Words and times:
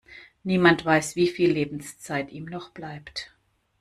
Niemand 0.43 0.83
weiß, 0.83 1.15
wie 1.15 1.27
viel 1.27 1.51
Lebenszeit 1.51 2.31
ihm 2.31 2.45
noch 2.45 2.69
bleibt. 2.71 3.31